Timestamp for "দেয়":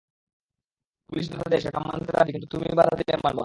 1.51-1.61